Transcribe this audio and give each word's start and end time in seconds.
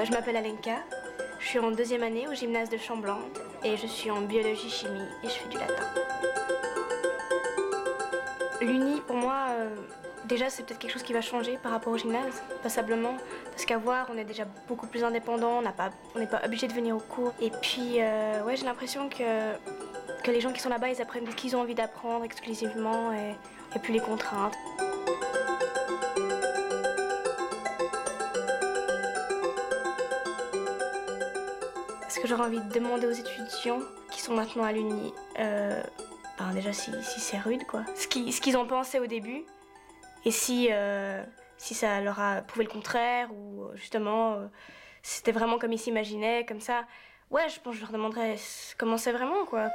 Euh, 0.00 0.04
je 0.04 0.12
m'appelle 0.12 0.36
Alenka, 0.36 0.78
je 1.38 1.46
suis 1.46 1.58
en 1.58 1.70
deuxième 1.70 2.02
année 2.02 2.26
au 2.26 2.32
gymnase 2.32 2.70
de 2.70 2.78
Chamblanc 2.78 3.18
et 3.62 3.76
je 3.76 3.86
suis 3.86 4.10
en 4.10 4.22
biologie 4.22 4.70
chimie 4.70 5.04
et 5.22 5.28
je 5.28 5.32
fais 5.32 5.48
du 5.48 5.58
latin. 5.58 5.84
L'Uni, 8.62 9.00
pour 9.06 9.16
moi, 9.16 9.48
euh, 9.50 9.68
déjà 10.24 10.48
c'est 10.48 10.64
peut-être 10.64 10.78
quelque 10.78 10.92
chose 10.92 11.02
qui 11.02 11.12
va 11.12 11.20
changer 11.20 11.58
par 11.62 11.72
rapport 11.72 11.92
au 11.92 11.98
gymnase, 11.98 12.42
passablement. 12.62 13.16
Parce 13.50 13.66
qu'à 13.66 13.76
voir, 13.76 14.08
on 14.12 14.16
est 14.16 14.24
déjà 14.24 14.44
beaucoup 14.68 14.86
plus 14.86 15.04
indépendant, 15.04 15.58
on 15.58 16.18
n'est 16.18 16.26
pas, 16.26 16.40
obligé 16.44 16.66
de 16.66 16.72
venir 16.72 16.96
au 16.96 17.00
cours. 17.00 17.34
Et 17.40 17.50
puis, 17.50 17.96
euh, 17.98 18.42
ouais, 18.44 18.56
j'ai 18.56 18.64
l'impression 18.64 19.10
que, 19.10 19.52
que 20.22 20.30
les 20.30 20.40
gens 20.40 20.52
qui 20.52 20.60
sont 20.60 20.70
là-bas, 20.70 20.88
ils 20.88 21.02
apprennent 21.02 21.26
ce 21.30 21.36
qu'ils 21.36 21.56
ont 21.56 21.60
envie 21.60 21.74
d'apprendre 21.74 22.24
exclusivement 22.24 23.12
et, 23.12 23.34
et 23.76 23.78
plus 23.80 23.92
les 23.92 24.00
contraintes. 24.00 24.56
Que 32.20 32.28
j'aurais 32.28 32.44
envie 32.44 32.60
de 32.60 32.72
demander 32.72 33.06
aux 33.06 33.12
étudiants 33.12 33.80
qui 34.10 34.20
sont 34.20 34.34
maintenant 34.34 34.64
à 34.64 34.72
l'Uni, 34.72 35.12
euh, 35.38 35.82
ben 36.38 36.52
déjà 36.52 36.72
si, 36.72 36.92
c'est 37.02 37.38
rude, 37.38 37.64
quoi. 37.66 37.84
Ce 37.96 38.06
qu'ils 38.06 38.56
en 38.56 38.66
pensaient 38.66 38.98
au 38.98 39.06
début, 39.06 39.44
et 40.24 40.30
si, 40.30 40.68
euh, 40.70 41.24
si 41.56 41.74
ça 41.74 42.00
leur 42.00 42.20
a 42.20 42.42
prouvé 42.42 42.64
le 42.64 42.70
contraire, 42.70 43.32
ou 43.32 43.68
justement, 43.74 44.34
euh, 44.34 44.46
c'était 45.02 45.32
vraiment 45.32 45.58
comme 45.58 45.72
ils 45.72 45.78
s'imaginaient, 45.78 46.44
comme 46.46 46.60
ça. 46.60 46.84
Ouais, 47.30 47.48
je 47.48 47.60
pense 47.60 47.74
que 47.74 47.80
je 47.80 47.82
leur 47.82 47.92
demanderais 47.92 48.36
comment 48.76 48.96
c'est 48.96 49.12
vraiment, 49.12 49.46
quoi. 49.46 49.70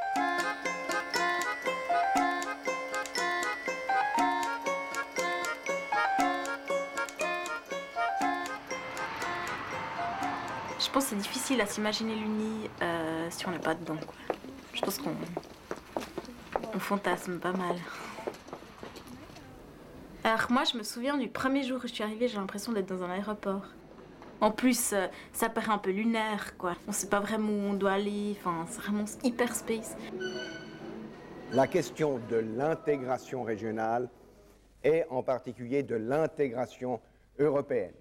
Pense 10.95 11.03
que 11.03 11.09
c'est 11.09 11.15
difficile 11.17 11.59
à 11.59 11.65
s'imaginer 11.65 12.15
l'Uni 12.15 12.69
euh, 12.81 13.27
si 13.29 13.45
on 13.49 13.51
n'est 13.51 13.59
pas 13.59 13.75
dedans. 13.75 13.97
Je 14.73 14.79
pense 14.79 14.97
qu'on 14.97 15.13
on 16.73 16.79
fantasme 16.79 17.37
pas 17.37 17.51
mal. 17.51 17.75
Alors 20.23 20.47
moi, 20.49 20.63
je 20.63 20.77
me 20.77 20.83
souviens 20.83 21.17
du 21.17 21.27
premier 21.27 21.63
jour 21.63 21.79
où 21.83 21.87
je 21.89 21.93
suis 21.93 22.03
arrivée, 22.03 22.29
j'ai 22.29 22.37
l'impression 22.37 22.71
d'être 22.71 22.87
dans 22.87 23.03
un 23.03 23.09
aéroport. 23.09 23.65
En 24.39 24.51
plus, 24.51 24.93
euh, 24.93 25.07
ça 25.33 25.49
paraît 25.49 25.73
un 25.73 25.79
peu 25.79 25.91
lunaire, 25.91 26.55
quoi. 26.57 26.75
On 26.87 26.93
sait 26.93 27.09
pas 27.09 27.19
vraiment 27.19 27.49
où 27.49 27.71
on 27.71 27.73
doit 27.73 27.91
aller, 27.91 28.37
enfin, 28.39 28.65
c'est 28.69 28.79
vraiment 28.79 29.03
hyper 29.21 29.53
space. 29.53 29.97
La 31.51 31.67
question 31.67 32.21
de 32.29 32.37
l'intégration 32.37 33.43
régionale 33.43 34.07
et 34.85 35.03
en 35.09 35.23
particulier 35.23 35.83
de 35.83 35.95
l'intégration 35.95 37.01
européenne. 37.37 37.91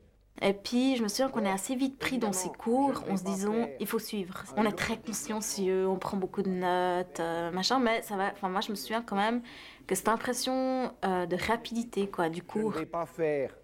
Et 0.43 0.53
puis, 0.53 0.97
je 0.97 1.03
me 1.03 1.09
souviens 1.09 1.29
qu'on 1.29 1.45
est 1.45 1.51
assez 1.51 1.77
vite 1.77 1.99
pris 1.99 2.19
dans 2.19 2.33
ces 2.33 2.49
cours 2.49 3.05
en 3.09 3.17
se 3.17 3.23
disant, 3.25 3.69
il 3.79 3.87
faut 3.87 4.01
suivre. 4.01 4.43
On 4.57 4.65
est 4.67 4.73
très 4.73 4.99
consciencieux, 4.99 5.87
on 5.89 5.97
prend 5.97 6.17
beaucoup 6.17 6.43
de 6.43 6.51
notes, 6.51 7.21
euh, 7.21 7.51
machin, 7.53 7.79
mais 7.79 8.03
ça 8.03 8.17
va. 8.17 8.31
Enfin, 8.33 8.49
moi, 8.49 8.61
je 8.61 8.71
me 8.71 8.75
souviens 8.75 9.01
quand 9.03 9.17
même 9.17 9.43
que 9.87 9.95
cette 9.95 10.09
impression 10.09 10.93
euh, 11.05 11.27
de 11.27 11.37
rapidité, 11.37 12.09
quoi, 12.09 12.29
du 12.29 12.41
Je 12.41 12.45
cours. 12.45 12.73
ne 12.73 12.79
vais 12.79 12.87
pas 12.87 13.07
faire 13.07 13.55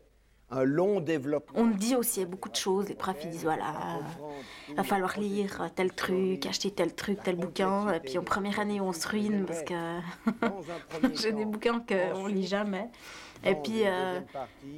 un 0.50 0.64
long 0.64 1.00
développement. 1.00 1.60
On 1.60 1.64
me 1.64 1.74
dit 1.74 1.94
aussi 1.94 2.24
beaucoup 2.24 2.48
de 2.48 2.56
choses. 2.56 2.88
Les 2.88 2.94
profs, 2.94 3.22
ils 3.24 3.30
disent, 3.30 3.44
voilà, 3.44 4.00
il 4.68 4.74
va 4.74 4.82
falloir 4.82 5.18
lire 5.18 5.70
tel 5.74 5.92
truc, 5.92 6.46
acheter 6.46 6.70
tel 6.70 6.94
truc, 6.94 7.22
tel 7.22 7.36
bouquin. 7.36 7.92
Et 7.92 8.00
puis, 8.00 8.18
en 8.18 8.24
première 8.24 8.58
année, 8.60 8.80
on 8.80 8.92
se 8.92 9.08
ruine 9.08 9.46
parce 9.46 9.62
que 9.62 9.98
j'ai 11.14 11.32
des 11.32 11.44
bouquins 11.44 11.80
qu'on 11.80 12.26
lit 12.26 12.46
jamais. 12.46 12.88
Et 13.44 13.54
puis, 13.54 13.86
euh, 13.86 14.20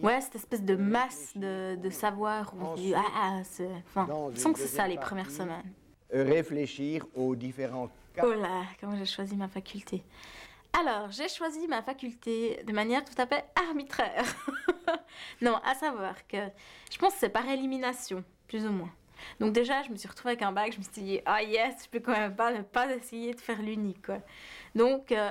ouais, 0.02 0.20
cette 0.20 0.36
espèce 0.36 0.62
de 0.62 0.76
masse 0.76 1.32
de, 1.34 1.76
de 1.76 1.90
savoir 1.90 2.54
où 2.54 2.64
on 2.64 2.74
dit, 2.74 2.94
ah, 2.94 3.02
ah, 3.16 3.40
c'est. 3.44 3.68
Enfin, 3.88 4.06
je 4.34 4.38
sens 4.38 4.52
que 4.52 4.58
c'est 4.60 4.68
ça 4.68 4.86
les 4.86 4.98
premières 4.98 5.30
semaines. 5.30 5.72
Réfléchir 6.12 7.06
aux 7.14 7.34
différents 7.34 7.88
cas. 8.14 8.22
Oh 8.24 8.34
là, 8.34 8.62
comment 8.80 8.96
j'ai 8.96 9.06
choisi 9.06 9.34
ma 9.34 9.48
faculté. 9.48 10.04
Alors, 10.78 11.10
j'ai 11.10 11.28
choisi 11.28 11.68
ma 11.68 11.82
faculté 11.82 12.62
de 12.66 12.72
manière 12.72 13.04
tout 13.04 13.14
à 13.18 13.26
fait 13.26 13.44
arbitraire. 13.54 14.24
non, 15.42 15.56
à 15.64 15.74
savoir 15.74 16.26
que 16.26 16.38
je 16.90 16.98
pense 16.98 17.12
que 17.14 17.20
c'est 17.20 17.28
par 17.28 17.46
élimination, 17.46 18.24
plus 18.48 18.66
ou 18.66 18.70
moins. 18.70 18.90
Donc 19.38 19.52
déjà, 19.52 19.82
je 19.82 19.90
me 19.90 19.96
suis 19.96 20.08
retrouvée 20.08 20.32
avec 20.32 20.42
un 20.42 20.52
bac, 20.52 20.72
je 20.72 20.78
me 20.78 20.82
suis 20.82 21.02
dit, 21.02 21.20
ah 21.26 21.42
yes, 21.42 21.84
je 21.84 21.88
peux 21.88 22.00
quand 22.00 22.12
même 22.12 22.34
pas 22.34 22.52
ne 22.52 22.62
pas 22.62 22.92
essayer 22.94 23.34
de 23.34 23.40
faire 23.40 23.60
l'unique. 23.60 24.10
Donc, 24.74 25.12
euh, 25.12 25.30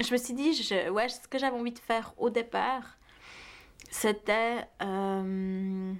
je 0.00 0.12
me 0.12 0.18
suis 0.18 0.34
dit, 0.34 0.52
je, 0.52 0.90
ouais, 0.90 1.08
ce 1.08 1.26
que 1.26 1.38
j'avais 1.38 1.56
envie 1.56 1.72
de 1.72 1.78
faire 1.78 2.12
au 2.18 2.30
départ, 2.30 2.98
c'était 3.90 4.68
euh, 4.82 5.92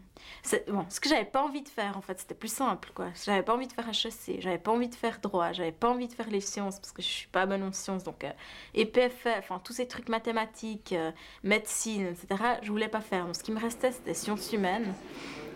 bon, 0.68 0.86
ce 0.88 1.00
que 1.00 1.08
j'avais 1.08 1.24
pas 1.24 1.42
envie 1.42 1.62
de 1.62 1.68
faire 1.68 1.96
en 1.96 2.00
fait 2.00 2.18
c'était 2.20 2.34
plus 2.34 2.52
simple 2.52 2.91
quoi. 2.94 3.08
J'avais 3.24 3.42
pas 3.42 3.54
envie 3.54 3.66
de 3.66 3.72
faire 3.72 3.88
HEC 3.88 4.41
j'avais 4.41 4.58
pas 4.58 4.70
envie 4.70 4.88
de 4.88 4.94
faire 4.94 5.18
droit 5.20 5.52
j'avais 5.52 5.72
pas 5.72 5.88
envie 5.88 6.06
de 6.06 6.12
faire 6.12 6.28
les 6.30 6.41
sciences 6.41 6.78
parce 6.78 6.92
que 6.92 7.02
je 7.02 7.08
suis 7.08 7.28
pas 7.28 7.46
bonne 7.46 7.62
en 7.62 7.72
sciences 7.72 8.04
donc 8.04 8.24
euh, 8.24 8.32
et 8.74 8.86
PFF 8.86 9.38
enfin 9.38 9.60
tous 9.62 9.72
ces 9.72 9.88
trucs 9.88 10.08
mathématiques 10.08 10.92
euh, 10.92 11.10
médecine 11.42 12.06
etc 12.08 12.58
je 12.62 12.70
voulais 12.70 12.88
pas 12.88 13.00
faire. 13.00 13.26
Donc 13.26 13.36
ce 13.36 13.42
qui 13.42 13.52
me 13.52 13.60
restait 13.60 13.92
c'était 13.92 14.14
sciences 14.14 14.52
humaines. 14.52 14.94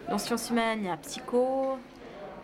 Dans 0.09 0.19
sciences 0.19 0.51
humaines 0.51 0.81
il 0.81 0.87
y 0.87 0.91
a 0.91 0.97
psycho 0.97 1.79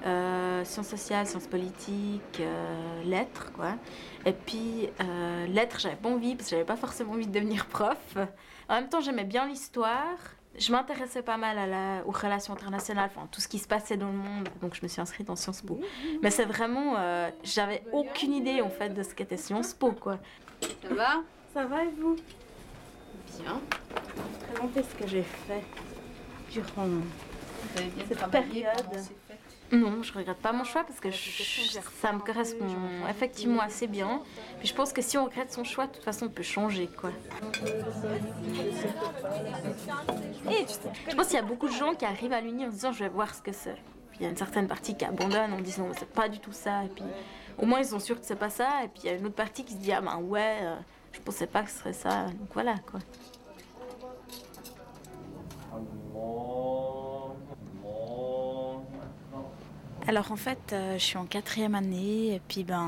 euh, 0.07 0.65
sciences 0.65 0.89
sociales, 0.89 1.27
sciences 1.27 1.47
politiques, 1.47 2.41
euh, 2.41 3.03
lettres, 3.05 3.53
quoi. 3.53 3.75
Et 4.25 4.33
puis, 4.33 4.89
euh, 5.01 5.47
lettres, 5.47 5.79
j'avais 5.81 5.97
pas 5.97 6.09
envie, 6.09 6.35
parce 6.35 6.49
que 6.49 6.57
j'avais 6.57 6.67
pas 6.67 6.77
forcément 6.77 7.13
envie 7.13 7.27
de 7.27 7.33
devenir 7.33 7.67
prof. 7.67 8.17
En 8.69 8.75
même 8.75 8.89
temps, 8.89 9.01
j'aimais 9.01 9.25
bien 9.25 9.47
l'histoire. 9.47 10.17
Je 10.59 10.73
m'intéressais 10.73 11.23
pas 11.23 11.37
mal 11.37 11.59
à 11.59 11.67
la, 11.67 12.07
aux 12.07 12.11
relations 12.11 12.53
internationales, 12.53 13.11
enfin, 13.15 13.29
tout 13.31 13.41
ce 13.41 13.47
qui 13.49 13.59
se 13.59 13.69
passait 13.69 13.97
dans 13.97 14.09
le 14.09 14.19
monde. 14.19 14.49
Donc, 14.61 14.75
je 14.75 14.81
me 14.83 14.89
suis 14.89 15.01
inscrite 15.01 15.31
en 15.31 15.37
Sciences 15.37 15.63
Po. 15.63 15.81
Mais 16.23 16.31
c'est 16.31 16.45
vraiment. 16.45 16.97
euh, 16.99 17.31
j'avais 17.45 17.85
aucune 17.93 18.33
idée, 18.35 18.61
en 18.61 18.71
fait, 18.71 18.91
de 18.91 19.03
ce 19.03 19.15
qu'était 19.15 19.37
Sciences 19.37 19.75
Po, 19.75 19.93
quoi. 19.93 20.19
Ça 20.61 20.95
va? 20.95 21.23
Ça 21.55 21.65
va 21.67 21.85
et 21.85 21.91
vous? 21.99 22.17
Bien. 23.39 23.61
Présenter 24.53 24.83
ce 24.83 25.03
que 25.03 25.09
j'ai 25.09 25.23
fait 25.23 25.63
durant. 26.51 26.87
Vous 26.87 27.79
avez 27.79 27.89
bien 27.91 28.05
Cette 28.09 28.31
période. 28.31 29.20
Non, 29.73 30.03
je 30.03 30.13
regrette 30.13 30.39
pas 30.39 30.53
mon 30.53 30.65
choix 30.65 30.83
parce 30.85 30.99
que 30.99 31.11
ça 31.13 32.13
me 32.13 32.19
correspond 32.19 32.67
effectivement 33.09 33.61
assez 33.61 33.87
bien. 33.87 34.23
Puis 34.59 34.69
je 34.69 34.75
pense 34.75 34.93
que 34.93 35.01
si 35.01 35.17
on 35.17 35.27
regrette 35.27 35.53
son 35.53 35.65
choix, 35.65 35.87
de 35.87 35.93
toute 35.93 36.03
façon, 36.03 36.27
on 36.27 36.31
peut 36.31 36.43
changer, 36.43 36.89
quoi. 36.89 37.11
Je 41.09 41.15
pense 41.15 41.27
qu'il 41.27 41.37
y 41.37 41.39
a 41.39 41.43
beaucoup 41.43 41.69
de 41.69 41.75
gens 41.75 41.95
qui 41.95 42.05
arrivent 42.05 42.33
à 42.33 42.41
l'Uni 42.41 42.65
en 42.67 42.71
se 42.71 42.75
disant 42.75 42.93
je 42.93 43.05
vais 43.05 43.09
voir 43.09 43.35
ce 43.35 43.43
que 43.43 43.53
c'est. 43.53 43.77
Puis 44.11 44.21
il 44.21 44.23
y 44.25 44.27
a 44.27 44.31
une 44.31 44.37
certaine 44.37 44.67
partie 44.67 44.97
qui 44.97 45.05
abandonne 45.05 45.53
en 45.53 45.61
disant 45.61 45.89
c'est 45.97 46.11
pas 46.11 46.29
du 46.29 46.41
tout 46.41 46.53
ça. 46.53 46.85
Et 46.85 46.89
puis 46.89 47.05
au 47.59 47.67
moins 47.67 47.79
ils 47.79 47.87
sont 47.87 48.01
sûrs 48.01 48.21
que 48.21 48.27
c'est 48.27 48.37
pas 48.37 48.51
ça. 48.51 48.85
Et 48.85 48.89
puis 48.89 49.03
il 49.05 49.07
y 49.07 49.11
a 49.11 49.15
une 49.15 49.27
autre 49.27 49.37
partie 49.37 49.65
qui 49.65 49.75
se 49.75 49.79
dit 49.79 49.93
ah 49.93 50.01
ben 50.01 50.19
ouais, 50.19 50.59
euh, 50.63 50.77
je 51.13 51.21
pensais 51.21 51.47
pas 51.47 51.63
que 51.63 51.71
ce 51.71 51.79
serait 51.79 51.93
ça. 51.93 52.25
Donc 52.25 52.49
voilà 52.53 52.75
quoi. 52.91 53.01
Alors 60.11 60.33
en 60.33 60.37
fait, 60.37 60.73
euh, 60.73 60.95
je 60.95 61.05
suis 61.05 61.19
en 61.19 61.25
quatrième 61.25 61.77
année 61.77 62.35
et 62.35 62.41
puis 62.49 62.65
ben 62.65 62.85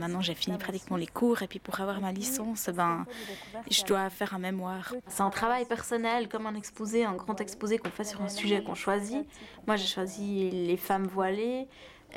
maintenant 0.00 0.20
j'ai 0.20 0.34
fini 0.34 0.58
pratiquement 0.58 0.96
les 0.96 1.06
cours 1.06 1.42
et 1.42 1.46
puis 1.46 1.60
pour 1.60 1.78
avoir 1.78 2.00
ma 2.00 2.10
licence, 2.10 2.68
ben 2.70 3.06
je 3.70 3.84
dois 3.84 4.10
faire 4.10 4.34
un 4.34 4.40
mémoire. 4.40 4.92
C'est 5.06 5.22
un 5.22 5.30
travail 5.30 5.64
personnel 5.64 6.28
comme 6.28 6.48
un 6.48 6.56
exposé, 6.56 7.04
un 7.04 7.14
grand 7.14 7.40
exposé 7.40 7.78
qu'on 7.78 7.90
fait 7.90 8.02
sur 8.02 8.20
un 8.20 8.28
sujet 8.28 8.64
qu'on 8.64 8.74
choisit. 8.74 9.24
Moi 9.68 9.76
j'ai 9.76 9.86
choisi 9.86 10.50
les 10.50 10.76
femmes 10.76 11.06
voilées 11.06 11.68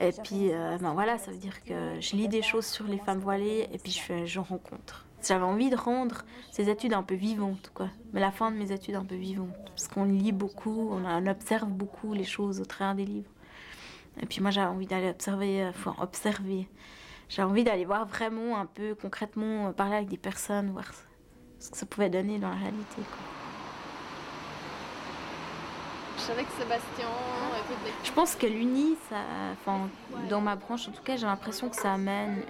et 0.01 0.11
puis 0.23 0.51
euh, 0.51 0.79
ben 0.81 0.93
voilà, 0.93 1.19
ça 1.19 1.29
veut 1.29 1.37
dire 1.37 1.63
que 1.63 2.01
je 2.01 2.15
lis 2.15 2.27
des 2.27 2.41
choses 2.41 2.65
sur 2.65 2.87
les 2.87 2.97
femmes 2.97 3.19
voilées 3.19 3.69
et 3.71 3.77
puis 3.77 3.91
je 3.91 4.25
j'en 4.25 4.41
rencontre. 4.41 5.05
J'avais 5.23 5.45
envie 5.45 5.69
de 5.69 5.75
rendre 5.75 6.25
ces 6.51 6.71
études 6.71 6.93
un 6.93 7.03
peu 7.03 7.13
vivantes, 7.13 7.69
quoi. 7.75 7.89
Mais 8.13 8.19
la 8.19 8.31
fin 8.31 8.49
de 8.49 8.57
mes 8.57 8.71
études 8.71 8.95
un 8.95 9.05
peu 9.05 9.13
vivantes. 9.15 9.53
Parce 9.67 9.87
qu'on 9.87 10.05
lit 10.05 10.31
beaucoup, 10.31 10.89
on 10.91 11.27
observe 11.27 11.69
beaucoup 11.69 12.13
les 12.13 12.23
choses 12.23 12.59
au 12.59 12.65
travers 12.65 12.95
des 12.95 13.05
livres. 13.05 13.29
Et 14.21 14.25
puis 14.25 14.41
moi, 14.41 14.51
j'avais 14.51 14.67
envie 14.67 14.87
d'aller 14.87 15.09
observer, 15.09 15.63
euh, 15.63 15.69
enfin 15.69 15.95
observer. 15.99 16.69
J'avais 17.29 17.49
envie 17.49 17.63
d'aller 17.63 17.85
voir 17.85 18.05
vraiment 18.05 18.57
un 18.57 18.65
peu 18.65 18.95
concrètement, 18.95 19.67
euh, 19.67 19.71
parler 19.71 19.95
avec 19.95 20.09
des 20.09 20.17
personnes, 20.17 20.71
voir 20.71 20.85
ce 21.59 21.71
que 21.71 21.77
ça 21.77 21.85
pouvait 21.85 22.09
donner 22.09 22.39
dans 22.39 22.49
la 22.49 22.55
réalité. 22.55 22.95
Quoi. 22.95 23.33
Je 26.17 26.21
savais 26.21 26.43
que 26.43 26.51
Sébastien 26.51 27.07
Je 28.03 28.11
pense 28.11 28.35
que 28.35 28.45
l'uni, 28.45 28.95
enfin, 29.11 29.89
dans 30.29 30.41
ma 30.41 30.55
branche 30.55 30.87
en 30.87 30.91
tout 30.91 31.03
cas, 31.03 31.17
j'ai 31.17 31.25
l'impression 31.25 31.69
que 31.69 31.75
ça 31.75 31.93
amène 31.93 32.43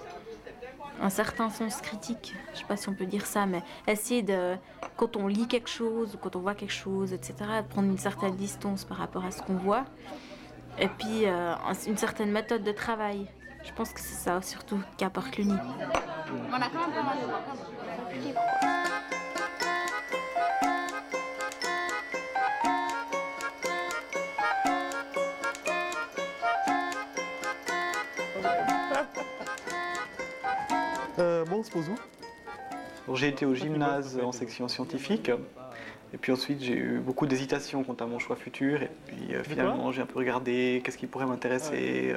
un 1.01 1.10
certain 1.10 1.50
sens 1.50 1.81
critique. 1.81 2.36
Je 2.54 2.60
sais 2.60 2.65
pas 2.65 2.77
si 2.77 2.89
on 2.89 2.94
peut 2.94 3.06
dire 3.06 3.25
ça, 3.25 3.45
mais 3.45 3.63
essayer 3.88 4.21
de, 4.21 4.56
quand 4.95 5.18
on 5.18 5.27
lit 5.27 5.48
quelque 5.48 5.69
chose 5.69 6.15
ou 6.15 6.18
quand 6.18 6.36
on 6.36 6.39
voit 6.39 6.56
quelque 6.56 6.74
chose, 6.74 7.13
etc., 7.13 7.33
prendre 7.69 7.88
une 7.88 7.98
certaine 7.98 8.36
distance 8.36 8.83
par 8.86 8.98
rapport 8.98 9.25
à 9.25 9.31
ce 9.31 9.42
qu'on 9.42 9.56
voit 9.56 9.86
et 10.79 10.87
puis 10.87 11.25
euh, 11.25 11.55
une 11.87 11.97
certaine 11.97 12.31
méthode 12.31 12.63
de 12.63 12.71
travail. 12.71 13.27
Je 13.63 13.71
pense 13.73 13.93
que 13.93 13.99
c'est 13.99 14.15
ça 14.15 14.41
surtout 14.41 14.79
qu'apporte 14.97 15.37
l'UNI. 15.37 15.53
Euh, 31.19 31.45
bon, 31.45 31.57
on 31.59 31.63
se 31.63 31.71
pose 31.71 31.89
où? 31.89 33.15
J'ai 33.15 33.27
été 33.27 33.45
au 33.45 33.53
gymnase 33.53 34.19
en 34.21 34.31
section 34.31 34.67
scientifique 34.67 35.29
puis 36.23 36.31
ensuite, 36.31 36.63
j'ai 36.63 36.77
eu 36.77 36.99
beaucoup 36.99 37.27
d'hésitations 37.27 37.83
quant 37.83 37.95
à 37.95 38.05
mon 38.05 38.17
choix 38.17 38.37
futur. 38.37 38.81
Et 38.81 38.89
puis 39.07 39.35
euh, 39.35 39.43
finalement, 39.43 39.91
j'ai 39.91 40.01
un 40.01 40.05
peu 40.05 40.17
regardé 40.19 40.81
qu'est-ce 40.83 40.97
qui 40.97 41.05
pourrait 41.05 41.25
m'intéresser. 41.25 42.15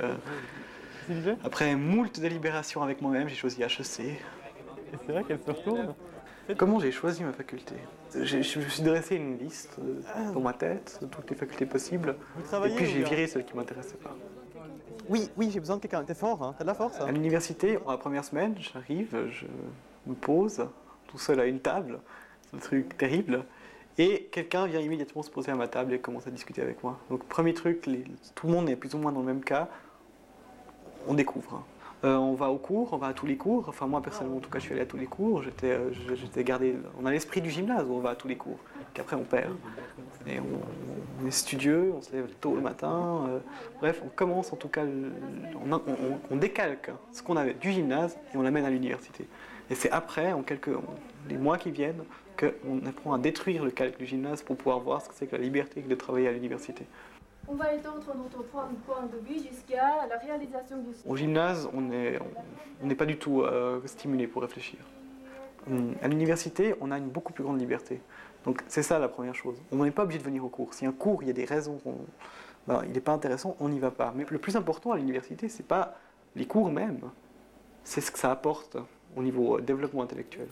euh. 1.10 1.34
Après 1.42 1.74
moult 1.74 2.20
délibérations 2.20 2.84
avec 2.84 3.02
moi-même, 3.02 3.28
j'ai 3.28 3.34
choisi 3.34 3.62
HEC. 3.64 3.98
Et 4.00 4.16
c'est 5.04 5.10
vrai 5.12 5.24
qu'elle 5.24 5.40
se 5.44 5.50
retourne. 5.50 5.92
Comment 6.56 6.78
j'ai 6.78 6.92
choisi 6.92 7.24
ma 7.24 7.32
faculté? 7.32 7.74
Je 8.14 8.36
me 8.36 8.42
suis 8.68 8.82
dressé 8.84 9.16
une 9.16 9.38
liste 9.38 9.76
euh, 9.80 10.32
dans 10.32 10.38
ma 10.40 10.52
tête 10.52 11.00
de 11.02 11.06
toutes 11.06 11.28
les 11.28 11.36
facultés 11.36 11.66
possibles. 11.66 12.14
Et 12.64 12.68
puis 12.76 12.86
j'ai 12.86 13.02
viré 13.02 13.26
celle 13.26 13.44
qui 13.44 13.56
m'intéressait 13.56 13.96
pas. 13.96 14.14
Oui, 15.08 15.28
oui, 15.36 15.50
j'ai 15.52 15.58
besoin 15.58 15.78
de 15.78 15.80
quelqu'un. 15.80 16.04
T'es 16.04 16.14
fort, 16.14 16.44
hein 16.44 16.54
T'as 16.56 16.62
de 16.62 16.68
la 16.68 16.74
force, 16.74 17.00
hein 17.00 17.06
À 17.08 17.10
l'université, 17.10 17.80
la 17.88 17.96
première 17.96 18.24
semaine, 18.24 18.54
j'arrive, 18.60 19.16
je 19.32 19.46
me 20.06 20.14
pose 20.14 20.64
tout 21.08 21.18
seul 21.18 21.40
à 21.40 21.46
une 21.46 21.58
table, 21.58 21.98
c'est 22.48 22.56
un 22.56 22.60
truc 22.60 22.96
terrible, 22.96 23.44
et 23.98 24.28
quelqu'un 24.32 24.66
vient 24.66 24.80
immédiatement 24.80 25.22
se 25.22 25.30
poser 25.30 25.50
à 25.52 25.54
ma 25.54 25.68
table 25.68 25.92
et 25.94 25.98
commence 25.98 26.26
à 26.26 26.30
discuter 26.30 26.62
avec 26.62 26.82
moi. 26.82 26.98
Donc 27.10 27.24
premier 27.24 27.54
truc, 27.54 27.80
tout 28.34 28.46
le 28.46 28.52
monde 28.52 28.68
est 28.68 28.76
plus 28.76 28.94
ou 28.94 28.98
moins 28.98 29.12
dans 29.12 29.20
le 29.20 29.26
même 29.26 29.42
cas, 29.44 29.68
on 31.08 31.14
découvre. 31.14 31.62
Euh, 32.04 32.14
on 32.16 32.34
va 32.34 32.50
au 32.50 32.58
cours, 32.58 32.92
on 32.92 32.98
va 32.98 33.06
à 33.08 33.12
tous 33.14 33.24
les 33.26 33.36
cours. 33.36 33.64
Enfin 33.68 33.86
moi 33.86 34.02
personnellement, 34.02 34.36
en 34.36 34.40
tout 34.40 34.50
cas, 34.50 34.58
je 34.58 34.64
suis 34.64 34.72
allé 34.74 34.82
à 34.82 34.86
tous 34.86 34.98
les 34.98 35.06
cours. 35.06 35.42
J'étais, 35.42 35.70
euh, 35.70 35.90
j'étais 36.14 36.44
gardé. 36.44 36.76
On 37.00 37.06
a 37.06 37.10
l'esprit 37.10 37.40
du 37.40 37.50
gymnase 37.50 37.86
où 37.88 37.94
on 37.94 38.00
va 38.00 38.10
à 38.10 38.14
tous 38.16 38.28
les 38.28 38.36
cours. 38.36 38.58
Qu'après 38.92 39.16
on 39.16 39.24
perd. 39.24 39.54
Et 40.26 40.38
on, 40.40 41.26
est 41.26 41.30
studieux, 41.30 41.92
on 41.96 42.02
se 42.02 42.12
lève 42.12 42.28
tôt 42.40 42.54
le 42.54 42.60
matin. 42.60 43.24
euh, 43.28 43.38
bref, 43.80 44.02
on 44.04 44.08
commence 44.08 44.52
en 44.52 44.56
tout 44.56 44.68
cas, 44.68 44.82
on- 44.84 45.72
on- 45.72 45.80
on 46.30 46.36
décalque 46.36 46.90
ce 47.12 47.22
qu'on 47.22 47.36
avait 47.36 47.54
du 47.54 47.72
gymnase 47.72 48.16
et 48.34 48.36
on 48.36 48.42
l'amène 48.42 48.64
à 48.66 48.70
l'université. 48.70 49.26
Et 49.70 49.74
c'est 49.74 49.90
après, 49.90 50.32
en 50.32 50.42
quelques 50.42 50.68
en- 50.68 50.82
les 51.28 51.36
mois 51.38 51.58
qui 51.58 51.70
viennent, 51.70 52.04
qu'on 52.38 52.86
apprend 52.86 53.14
à 53.14 53.18
détruire 53.18 53.64
le 53.64 53.70
calque 53.70 53.98
du 53.98 54.06
gymnase 54.06 54.42
pour 54.42 54.56
pouvoir 54.56 54.80
voir 54.80 55.02
ce 55.02 55.08
que 55.08 55.14
c'est 55.14 55.26
que 55.26 55.36
la 55.36 55.42
liberté 55.42 55.80
de 55.80 55.94
travailler 55.94 56.28
à 56.28 56.32
l'université. 56.32 56.86
On 57.48 57.54
va 57.54 57.72
étendre 57.72 58.02
notre 58.16 58.42
point 58.44 58.68
de 59.12 59.18
vue 59.26 59.40
jusqu'à 59.48 60.06
la 60.08 60.18
réalisation 60.18 60.78
du 60.78 60.88
Au 61.06 61.16
gymnase, 61.16 61.68
on 61.72 61.80
n'est 61.80 62.18
on 62.82 62.88
pas 62.94 63.06
du 63.06 63.16
tout 63.18 63.42
euh, 63.42 63.80
stimulé 63.86 64.26
pour 64.26 64.42
réfléchir. 64.42 64.78
Hum, 65.70 65.94
À 66.02 66.08
l'université, 66.08 66.74
on 66.80 66.90
a 66.90 66.98
une 66.98 67.08
beaucoup 67.08 67.32
plus 67.32 67.42
grande 67.44 67.58
liberté. 67.60 68.00
Donc 68.44 68.62
c'est 68.68 68.82
ça 68.82 68.98
la 68.98 69.08
première 69.08 69.34
chose. 69.34 69.56
On 69.72 69.84
n'est 69.84 69.90
pas 69.90 70.02
obligé 70.04 70.18
de 70.20 70.24
venir 70.24 70.44
au 70.44 70.48
cours. 70.48 70.74
Si 70.74 70.86
un 70.86 70.92
cours, 70.92 71.22
il 71.22 71.26
y 71.26 71.30
a 71.30 71.34
des 71.34 71.44
raisons, 71.44 71.78
qu'on- 71.78 72.04
ben, 72.68 72.82
il 72.84 72.92
n'est 72.92 73.00
pas 73.00 73.12
intéressant, 73.12 73.56
on 73.60 73.68
n'y 73.68 73.78
va 73.78 73.90
pas. 73.90 74.12
Mais 74.14 74.26
le 74.28 74.38
plus 74.38 74.56
important 74.56 74.92
à 74.92 74.96
l'université, 74.96 75.48
c'est 75.48 75.66
pas 75.66 75.94
les 76.36 76.46
cours 76.46 76.70
même, 76.70 77.00
c'est 77.84 78.00
ce 78.00 78.10
que 78.10 78.18
ça 78.18 78.30
apporte 78.30 78.76
au 79.16 79.22
niveau 79.22 79.56
euh, 79.56 79.60
développement 79.60 80.02
intellectuel. 80.02 80.48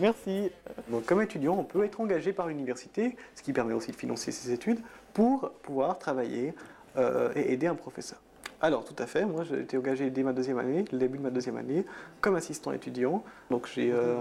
Merci. 0.00 0.50
Donc, 0.88 1.04
comme 1.06 1.20
étudiant, 1.22 1.56
on 1.58 1.64
peut 1.64 1.84
être 1.84 2.00
engagé 2.00 2.32
par 2.32 2.46
l'université, 2.46 3.16
ce 3.34 3.42
qui 3.42 3.52
permet 3.52 3.74
aussi 3.74 3.90
de 3.90 3.96
financer 3.96 4.30
ses 4.30 4.52
études, 4.52 4.80
pour 5.12 5.50
pouvoir 5.62 5.98
travailler 5.98 6.54
euh, 6.96 7.32
et 7.34 7.52
aider 7.52 7.66
un 7.66 7.74
professeur. 7.74 8.20
Alors, 8.60 8.84
tout 8.84 8.94
à 8.98 9.06
fait, 9.06 9.24
moi 9.24 9.44
j'ai 9.44 9.60
été 9.60 9.76
engagé 9.76 10.10
dès 10.10 10.22
ma 10.22 10.32
deuxième 10.32 10.58
année, 10.58 10.84
le 10.90 10.98
début 10.98 11.18
de 11.18 11.22
ma 11.22 11.30
deuxième 11.30 11.56
année, 11.56 11.84
comme 12.20 12.34
assistant 12.34 12.72
étudiant. 12.72 13.22
Donc, 13.50 13.68
j'ai 13.72 13.92
euh, 13.92 14.16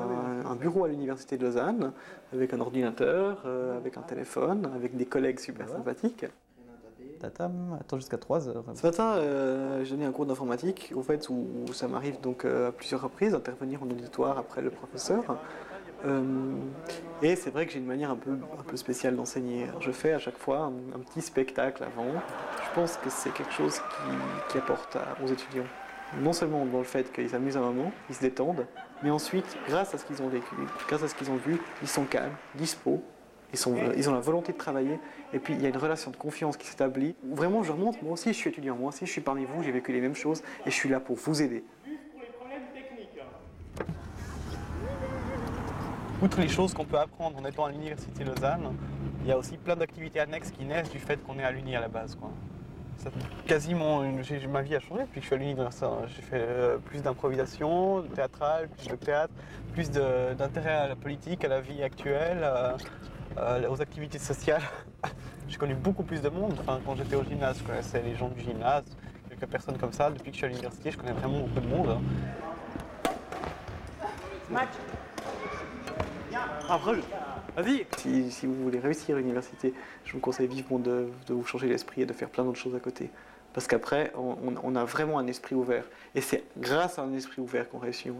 un, 0.45 0.49
un 0.49 0.55
bureau 0.55 0.85
à 0.85 0.87
l'université 0.87 1.37
de 1.37 1.45
Lausanne, 1.45 1.91
avec 2.33 2.53
un 2.53 2.59
ordinateur, 2.59 3.43
euh, 3.45 3.77
avec 3.77 3.97
un 3.97 4.01
téléphone, 4.01 4.71
avec 4.75 4.95
des 4.95 5.05
collègues 5.05 5.39
super 5.39 5.67
sympathiques. 5.69 6.25
Tatam, 7.17 7.77
attends 7.79 7.97
jusqu'à 7.97 8.17
3 8.17 8.49
heures. 8.49 8.63
Ce 8.75 8.85
matin, 8.85 9.15
euh, 9.17 9.83
j'ai 9.83 9.91
donné 9.91 10.05
un 10.05 10.11
cours 10.11 10.25
d'informatique, 10.25 10.91
au 10.95 11.01
fait, 11.01 11.29
où, 11.29 11.47
ça 11.73 11.87
m'arrive 11.87 12.19
donc 12.21 12.45
euh, 12.45 12.69
à 12.69 12.71
plusieurs 12.71 13.01
reprises 13.01 13.31
d'intervenir 13.31 13.83
en 13.83 13.85
auditoire 13.85 14.37
après 14.37 14.61
le 14.61 14.69
professeur. 14.69 15.37
Euh, 16.05 16.21
et 17.21 17.35
c'est 17.35 17.49
vrai 17.49 17.65
que 17.65 17.71
j'ai 17.71 17.79
une 17.79 17.85
manière 17.85 18.11
un 18.11 18.15
peu, 18.15 18.31
un 18.31 18.63
peu 18.63 18.77
spéciale 18.77 19.15
d'enseigner. 19.15 19.67
Je 19.79 19.91
fais 19.91 20.13
à 20.13 20.19
chaque 20.19 20.37
fois 20.37 20.71
un, 20.93 20.99
petit 20.99 21.21
spectacle 21.21 21.83
avant. 21.83 22.11
Je 22.63 22.75
pense 22.75 22.97
que 22.97 23.09
c'est 23.09 23.33
quelque 23.33 23.53
chose 23.53 23.79
qui, 24.49 24.57
apporte 24.57 24.97
aux 25.23 25.27
étudiants. 25.27 25.65
Non 26.21 26.33
seulement 26.33 26.65
dans 26.65 26.77
le 26.77 26.83
fait 26.83 27.11
qu'ils 27.11 27.29
s'amusent 27.29 27.57
un 27.57 27.61
moment, 27.61 27.91
ils 28.09 28.15
se 28.15 28.21
détendent, 28.21 28.65
mais 29.03 29.09
ensuite, 29.09 29.57
grâce 29.67 29.93
à 29.93 29.97
ce 29.97 30.05
qu'ils 30.05 30.21
ont 30.21 30.29
vécu, 30.29 30.55
grâce 30.87 31.03
à 31.03 31.07
ce 31.07 31.15
qu'ils 31.15 31.29
ont 31.29 31.35
vu, 31.35 31.59
ils 31.81 31.87
sont 31.87 32.05
calmes, 32.05 32.35
dispo, 32.55 33.03
ils, 33.53 33.57
sont, 33.57 33.75
ils 33.95 34.09
ont 34.09 34.13
la 34.13 34.19
volonté 34.19 34.51
de 34.53 34.57
travailler, 34.57 34.99
et 35.33 35.39
puis 35.39 35.53
il 35.53 35.61
y 35.61 35.65
a 35.65 35.69
une 35.69 35.77
relation 35.77 36.11
de 36.11 36.17
confiance 36.17 36.57
qui 36.57 36.67
s'établit. 36.67 37.15
Vraiment, 37.23 37.63
je 37.63 37.69
leur 37.69 37.77
montre, 37.77 37.99
moi 38.03 38.13
aussi 38.13 38.29
je 38.29 38.37
suis 38.37 38.49
étudiant, 38.49 38.75
moi 38.75 38.89
aussi 38.89 39.05
je 39.05 39.11
suis 39.11 39.21
parmi 39.21 39.45
vous, 39.45 39.63
j'ai 39.63 39.71
vécu 39.71 39.91
les 39.91 40.01
mêmes 40.01 40.15
choses, 40.15 40.41
et 40.65 40.69
je 40.69 40.75
suis 40.75 40.89
là 40.89 40.99
pour 40.99 41.15
vous 41.15 41.41
aider. 41.41 41.63
Outre 46.21 46.41
les 46.41 46.47
choses 46.47 46.73
qu'on 46.73 46.85
peut 46.85 46.97
apprendre 46.97 47.37
en 47.37 47.45
étant 47.45 47.65
à 47.65 47.71
l'université 47.71 48.23
Lausanne, 48.23 48.73
il 49.21 49.27
y 49.27 49.31
a 49.31 49.37
aussi 49.37 49.55
plein 49.57 49.75
d'activités 49.75 50.19
annexes 50.19 50.49
qui 50.49 50.65
naissent 50.65 50.89
du 50.89 50.97
fait 50.99 51.17
qu'on 51.23 51.37
est 51.37 51.43
à 51.43 51.51
l'Uni 51.51 51.75
à 51.75 51.79
la 51.79 51.89
base. 51.89 52.15
Quoi. 52.15 52.31
Ça, 52.97 53.11
quasiment, 53.45 54.03
une- 54.03 54.23
ma 54.49 54.63
vie 54.63 54.75
a 54.75 54.79
changé 54.79 55.03
depuis 55.03 55.19
que 55.19 55.21
je 55.21 55.25
suis 55.27 55.35
à 55.35 55.37
l'université. 55.37 55.85
J'ai 56.07 56.21
fait 56.23 56.41
euh, 56.41 56.77
plus 56.77 57.03
d'improvisation 57.03 58.01
théâtrale, 58.15 58.67
plus 58.69 58.87
de 58.87 58.95
théâtre, 58.95 59.33
plus 59.73 59.91
d'intérêt 59.91 60.73
à 60.73 60.87
la 60.87 60.95
politique, 60.95 61.45
à 61.45 61.49
la 61.49 61.61
vie 61.61 61.83
actuelle, 61.83 62.39
euh, 62.41 62.75
euh, 63.37 63.69
aux 63.69 63.81
activités 63.81 64.19
sociales. 64.19 64.61
j'ai 65.47 65.57
connu 65.57 65.75
beaucoup 65.75 66.03
plus 66.03 66.21
de 66.21 66.29
monde. 66.29 66.55
Enfin, 66.59 66.79
quand 66.85 66.95
j'étais 66.95 67.15
au 67.15 67.23
gymnase, 67.23 67.59
je 67.59 67.63
connaissais 67.63 68.01
les 68.01 68.15
gens 68.15 68.29
du 68.29 68.41
gymnase, 68.41 68.83
quelques 69.29 69.49
personnes 69.49 69.77
comme 69.77 69.93
ça. 69.93 70.09
Depuis 70.09 70.31
que 70.31 70.33
je 70.33 70.37
suis 70.37 70.45
à 70.45 70.49
l'université, 70.49 70.91
je 70.91 70.97
connais 70.97 71.13
vraiment 71.13 71.39
beaucoup 71.39 71.59
de 71.59 71.67
monde. 71.67 71.99
Après, 76.69 76.93
vas-y 77.55 77.85
Si, 77.97 78.31
si 78.31 78.45
vous 78.45 78.55
voulez 78.55 78.79
réussir 78.79 79.15
à 79.15 79.19
l'université, 79.19 79.73
je 80.05 80.13
vous 80.13 80.19
conseille 80.19 80.47
vivement 80.47 80.79
de, 80.79 81.09
de 81.27 81.33
vous 81.33 81.45
changer 81.45 81.67
l'esprit 81.67 82.01
et 82.01 82.05
de 82.05 82.13
faire 82.13 82.29
plein 82.29 82.43
d'autres 82.43 82.59
choses 82.59 82.75
à 82.75 82.79
côté. 82.79 83.09
Parce 83.53 83.67
qu'après, 83.67 84.11
on, 84.15 84.35
on- 84.63 84.75
a 84.75 84.83
vraiment 84.85 85.17
un 85.17 85.25
esprit 85.27 85.55
ouvert. 85.55 85.83
Et 86.13 86.21
c'est 86.21 86.43
grâce 86.57 86.99
à 86.99 87.01
un 87.03 87.13
esprit 87.13 87.41
ouvert 87.41 87.67
qu'on 87.69 87.79
réussit 87.79 88.11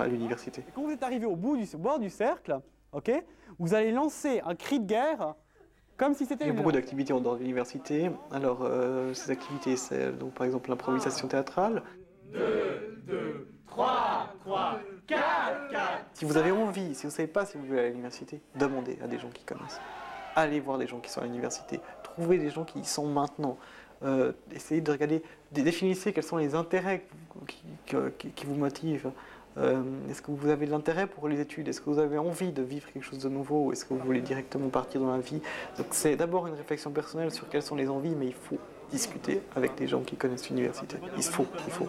à 0.00 0.06
l'université. 0.08 0.64
Quand 0.74 0.82
vous 0.82 0.90
êtes 0.90 1.02
arrivé 1.02 1.26
au 1.26 1.36
bout 1.36 1.56
du 1.56 1.66
au 1.74 1.78
bord 1.78 1.98
du 2.00 2.10
cercle, 2.10 2.58
ok, 2.92 3.10
vous 3.58 3.74
allez 3.74 3.92
lancer 3.92 4.40
un 4.44 4.54
cri 4.54 4.80
de 4.80 4.86
guerre 4.86 5.34
comme 5.96 6.14
si 6.14 6.24
c'était 6.24 6.44
Il 6.44 6.48
y 6.48 6.50
a 6.50 6.54
beaucoup 6.54 6.72
d'activités 6.72 7.12
en 7.12 7.20
dehors 7.20 7.34
de 7.34 7.40
l'université. 7.40 8.10
Alors, 8.32 8.60
euh, 8.62 9.12
ces 9.12 9.30
activités, 9.30 9.76
c'est 9.76 10.16
donc 10.16 10.32
par 10.32 10.46
exemple 10.46 10.70
l'improvisation 10.70 11.28
théâtrale. 11.28 11.82
Si 16.14 16.24
vous 16.24 16.36
avez 16.36 16.50
envie, 16.52 16.94
si 16.94 17.02
vous 17.02 17.08
ne 17.08 17.12
savez 17.12 17.28
pas 17.28 17.44
si 17.44 17.58
vous 17.58 17.64
voulez 17.66 17.78
aller 17.80 17.88
à 17.88 17.90
l'université, 17.90 18.40
demandez 18.54 18.98
à 19.02 19.06
des 19.08 19.18
gens 19.18 19.28
qui 19.28 19.44
connaissent. 19.44 19.80
Allez 20.36 20.60
voir 20.60 20.78
des 20.78 20.86
gens 20.86 21.00
qui 21.00 21.10
sont 21.10 21.20
à 21.20 21.24
l'université. 21.24 21.80
Trouvez 22.02 22.38
des 22.38 22.50
gens 22.50 22.64
qui 22.64 22.78
y 22.80 22.84
sont 22.84 23.06
maintenant. 23.06 23.58
Euh, 24.02 24.32
essayez 24.52 24.80
de 24.80 24.90
regarder, 24.90 25.22
dé- 25.52 25.62
définissez 25.62 26.12
quels 26.14 26.24
sont 26.24 26.38
les 26.38 26.54
intérêts 26.54 27.04
qui, 27.46 27.62
que- 27.86 28.08
qui- 28.10 28.30
qui 28.30 28.46
vous 28.46 28.54
motivent. 28.54 29.10
Euh, 29.58 29.82
Est-ce 30.08 30.22
que 30.22 30.30
vous 30.30 30.48
avez 30.48 30.66
de 30.66 30.70
l'intérêt 30.70 31.06
pour 31.06 31.28
les 31.28 31.40
études? 31.40 31.68
Est-ce 31.68 31.80
que 31.80 31.90
vous 31.90 31.98
avez 31.98 32.18
envie 32.18 32.52
de 32.52 32.62
vivre 32.62 32.90
quelque 32.92 33.02
chose 33.02 33.18
de 33.18 33.28
nouveau 33.28 33.72
Est-ce 33.72 33.84
que 33.84 33.94
vous 33.94 34.00
voulez 34.00 34.20
directement 34.20 34.68
partir 34.68 35.00
dans 35.00 35.10
la 35.10 35.18
vie? 35.18 35.40
Donc 35.76 35.88
c'est 35.90 36.16
d'abord 36.16 36.46
une 36.46 36.54
réflexion 36.54 36.90
personnelle 36.90 37.30
sur 37.32 37.48
quelles 37.48 37.62
sont 37.62 37.76
les 37.76 37.88
envies, 37.88 38.14
mais 38.14 38.26
il 38.26 38.34
faut 38.34 38.58
discuter 38.90 39.40
avec 39.56 39.74
des 39.76 39.86
gens 39.86 40.02
qui 40.02 40.16
connaissent 40.16 40.48
l'université. 40.48 40.96
Il 41.16 41.22
faut, 41.22 41.46
il 41.66 41.72
faut. 41.72 41.88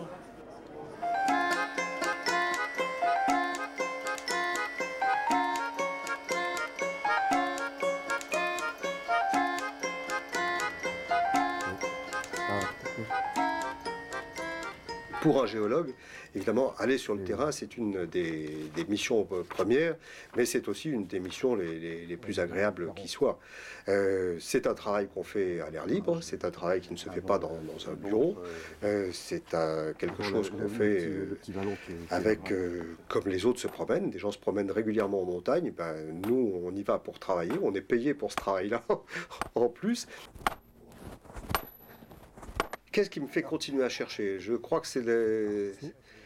Pour 15.21 15.43
un 15.43 15.45
géologue, 15.45 15.93
évidemment, 16.35 16.73
aller 16.77 16.97
sur 16.97 17.13
le 17.15 17.23
terrain, 17.23 17.51
c'est 17.51 17.77
une 17.77 18.05
des, 18.05 18.49
des 18.75 18.85
missions 18.85 19.27
euh, 19.31 19.43
premières, 19.43 19.95
mais 20.37 20.45
c'est 20.45 20.67
aussi 20.67 20.89
une 20.89 21.05
des 21.05 21.19
missions 21.19 21.55
les, 21.55 21.77
les- 21.79 22.05
les 22.05 22.17
plus 22.17 22.39
agréables 22.39 22.93
qui 22.95 23.07
soit. 23.07 23.39
Euh, 23.89 24.37
c'est 24.39 24.67
un 24.67 24.73
travail 24.73 25.07
qu'on 25.13 25.23
fait 25.23 25.59
à 25.61 25.69
l'air 25.69 25.85
libre, 25.85 26.21
c'est 26.21 26.45
un 26.45 26.51
travail 26.51 26.81
qui 26.81 26.91
ne 26.93 26.97
se 26.97 27.09
fait 27.09 27.21
pas 27.21 27.37
dans, 27.39 27.59
dans 27.61 27.89
un 27.89 27.93
bureau, 27.95 28.35
Euh, 28.83 29.09
c'est 29.11 29.43
quelque 29.97 30.23
chose 30.23 30.49
qu'on 30.49 30.67
fait 30.69 30.99
euh, 31.05 31.25
avec, 32.09 32.51
comme 33.09 33.27
les 33.27 33.45
autres 33.45 33.59
se 33.59 33.67
promènent, 33.67 34.09
des 34.09 34.19
gens 34.19 34.31
se 34.31 34.39
promènent 34.39 34.71
régulièrement 34.71 35.21
en 35.21 35.25
montagne, 35.25 35.71
ben, 35.75 35.95
nous, 36.27 36.61
on 36.63 36.73
y 36.75 36.83
va 36.83 36.97
pour 36.99 37.19
travailler, 37.19 37.53
on 37.61 37.73
est 37.75 37.81
payé 37.81 38.13
pour 38.13 38.31
ce 38.31 38.37
travail-là 38.37 38.83
en 39.55 39.67
plus. 39.69 40.07
Qu'est-ce 42.91 43.09
qui 43.09 43.21
me 43.21 43.27
fait 43.27 43.41
continuer 43.41 43.83
à 43.83 43.89
chercher? 43.89 44.39
Je 44.39 44.53
crois 44.53 44.81
que 44.81 44.87
c'est 44.87 45.01
le- 45.01 45.73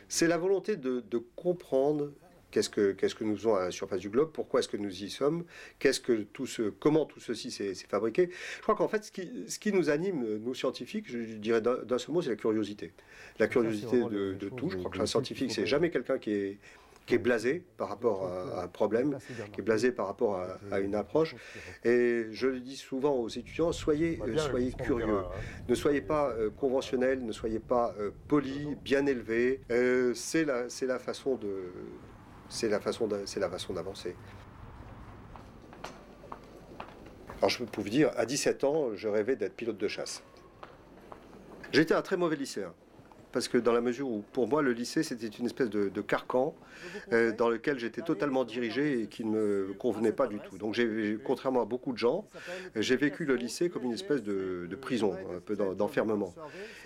c'est 0.09 0.27
la 0.27 0.37
volonté 0.37 0.75
de, 0.75 1.03
de 1.09 1.17
comprendre 1.35 2.11
Qu'est-ce 2.55 2.69
que, 2.69 2.93
qu'est-ce 2.93 3.15
que 3.15 3.25
nous 3.25 3.35
faisons 3.35 3.55
à 3.55 3.65
la 3.65 3.71
surface 3.71 3.99
du 3.99 4.09
globe 4.09 4.31
Pourquoi 4.31 4.61
est-ce 4.61 4.69
que 4.69 4.77
nous 4.77 5.03
y 5.03 5.09
sommes 5.09 5.43
Qu'est-ce 5.77 5.99
que 5.99 6.21
tout 6.31 6.45
ce, 6.45 6.69
comment 6.69 7.05
tout 7.05 7.19
ceci 7.19 7.51
s'est, 7.51 7.73
s'est 7.73 7.87
fabriqué 7.87 8.29
Je 8.55 8.61
crois 8.61 8.75
qu'en 8.75 8.87
fait, 8.87 9.03
ce 9.03 9.11
qui, 9.11 9.29
ce 9.49 9.59
qui 9.59 9.73
nous 9.73 9.89
anime, 9.89 10.37
nous 10.37 10.53
scientifiques, 10.53 11.11
je 11.11 11.17
dirais 11.17 11.59
d'un, 11.59 11.83
d'un 11.83 11.97
seul 11.97 12.13
mot, 12.13 12.21
c'est 12.21 12.29
la 12.29 12.37
curiosité. 12.37 12.93
La 13.39 13.47
curiosité 13.47 13.99
de, 13.99 14.35
de 14.39 14.47
tout. 14.47 14.69
Je 14.69 14.77
crois 14.77 14.89
que 14.89 14.99
un 14.99 15.05
scientifique, 15.05 15.51
c'est 15.51 15.65
jamais 15.65 15.89
quelqu'un 15.89 16.17
qui 16.17 16.31
est 16.31 16.59
qui 17.05 17.13
est 17.15 17.19
blasé 17.19 17.63
par 17.77 17.89
rapport 17.89 18.25
à, 18.27 18.61
à 18.61 18.63
un 18.63 18.67
problème, 18.67 19.17
qui 19.53 19.61
est 19.61 19.63
blasé 19.63 19.91
par 19.91 20.07
rapport 20.07 20.37
à, 20.37 20.57
à 20.71 20.79
une 20.79 20.95
approche. 20.95 21.35
Et 21.83 22.25
je 22.31 22.47
le 22.47 22.59
dis 22.59 22.75
souvent 22.77 23.13
aux 23.15 23.29
étudiants, 23.29 23.71
soyez, 23.71 24.17
euh, 24.21 24.25
soyez 24.49 24.71
curieux. 24.85 25.05
Ne 25.69 25.75
soyez 25.75 26.01
pas 26.01 26.29
euh, 26.31 26.49
conventionnels, 26.49 27.23
ne 27.23 27.31
soyez 27.31 27.59
pas 27.59 27.93
euh, 27.99 28.11
polis, 28.27 28.75
bien 28.83 29.05
élevés. 29.05 29.61
Euh, 29.71 30.13
c'est 30.15 30.45
la, 30.45 30.67
c'est 30.69 30.87
la 30.87 30.97
façon 30.99 31.35
de, 31.35 31.71
c'est 32.49 32.69
la 32.69 32.79
façon, 32.79 33.07
de- 33.07 33.21
c'est 33.25 33.39
la 33.39 33.49
façon 33.49 33.73
d'avancer. 33.73 34.15
Alors 37.37 37.49
je 37.49 37.63
peux 37.63 37.81
vous 37.81 37.89
dire, 37.89 38.11
à 38.15 38.25
17 38.25 38.63
ans, 38.63 38.95
je 38.95 39.07
rêvais 39.07 39.35
d'être 39.35 39.55
pilote 39.55 39.77
de 39.77 39.87
chasse. 39.87 40.23
J'étais 41.71 41.93
un 41.93 42.01
très 42.01 42.17
mauvais 42.17 42.35
lycéen. 42.37 42.73
Parce 43.35 43.49
que 43.49 43.57
dans 43.57 43.73
la 43.73 43.81
mesure 43.81 44.07
où, 44.09 44.23
pour 44.31 44.47
moi, 44.47 44.61
le 44.61 44.71
lycée, 44.71 45.03
c'était 45.03 45.27
une 45.27 45.45
espèce 45.45 45.69
de, 45.69 45.89
de 45.89 45.99
carcan 46.01 46.55
euh, 47.11 47.33
dans 47.33 47.49
lequel 47.49 47.77
j'étais 47.77 48.01
totalement 48.01 48.45
dirigé 48.45 49.01
et 49.01 49.07
qui 49.07 49.25
ne 49.25 49.31
me 49.67 49.73
convenait 49.77 50.13
pas 50.13 50.27
du 50.27 50.39
tout. 50.39 50.57
Donc, 50.57 50.73
j'ai, 50.73 51.17
contrairement 51.21 51.61
à 51.61 51.65
beaucoup 51.65 51.91
de 51.91 51.97
gens, 51.97 52.25
j'ai 52.77 52.95
vécu 52.95 53.25
le 53.25 53.35
lycée 53.35 53.69
comme 53.69 53.83
une 53.83 53.91
espèce 53.91 54.23
de, 54.23 54.67
de 54.69 54.75
prison, 54.77 55.17
un 55.35 55.41
peu 55.41 55.57
d'en- 55.57 55.73
d'enfermement. 55.73 56.33